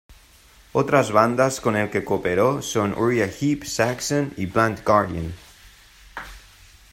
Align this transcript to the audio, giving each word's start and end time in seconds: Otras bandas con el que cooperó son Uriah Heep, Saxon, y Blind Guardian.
Otras 0.73 1.11
bandas 1.11 1.61
con 1.61 1.75
el 1.75 1.91
que 1.91 2.03
cooperó 2.03 2.63
son 2.63 2.95
Uriah 2.97 3.29
Heep, 3.39 3.65
Saxon, 3.65 4.33
y 4.35 4.47
Blind 4.47 4.83
Guardian. 4.83 5.31